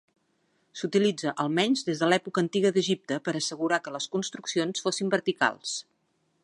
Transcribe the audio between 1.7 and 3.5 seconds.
des de l’època antiga d’Egipte per